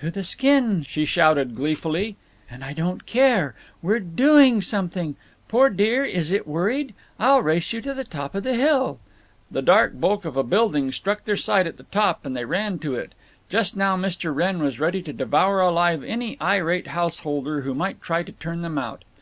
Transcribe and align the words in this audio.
"To 0.00 0.10
the 0.10 0.22
skin!" 0.22 0.84
she 0.86 1.06
shouted, 1.06 1.56
gleefully. 1.56 2.16
"And 2.50 2.62
I 2.62 2.74
don't 2.74 3.06
care! 3.06 3.54
We're 3.80 4.00
doing 4.00 4.60
something. 4.60 5.16
Poor 5.48 5.70
dear, 5.70 6.04
is 6.04 6.30
it 6.30 6.46
worried? 6.46 6.92
I'll 7.18 7.40
race 7.40 7.72
you 7.72 7.80
to 7.80 7.94
the 7.94 8.04
top 8.04 8.34
of 8.34 8.42
the 8.42 8.54
hill." 8.54 8.98
The 9.50 9.62
dark 9.62 9.98
bulk 9.98 10.26
of 10.26 10.36
a 10.36 10.42
building 10.42 10.92
struck 10.92 11.24
their 11.24 11.38
sight 11.38 11.66
at 11.66 11.78
the 11.78 11.84
top, 11.84 12.26
and 12.26 12.36
they 12.36 12.44
ran 12.44 12.80
to 12.80 12.94
it. 12.96 13.14
Just 13.48 13.74
now 13.74 13.96
Mr. 13.96 14.34
Wrenn 14.34 14.62
was 14.62 14.78
ready 14.78 15.00
to 15.04 15.10
devour 15.14 15.60
alive 15.60 16.04
any 16.04 16.36
irate 16.38 16.88
householder 16.88 17.62
who 17.62 17.74
might 17.74 18.02
try 18.02 18.22
to 18.22 18.32
turn 18.32 18.60
them 18.60 18.76
out. 18.76 19.04